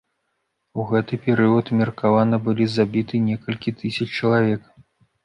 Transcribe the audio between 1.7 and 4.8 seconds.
меркавана былі забіты некалькі тысяч чалавек.